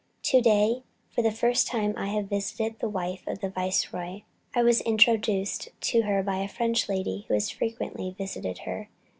[0.23, 0.81] "To day
[1.11, 4.23] for the first time I have visited the wife of the Viceroy.
[4.55, 8.89] I was introduced to her by a French lady who has frequently visited her.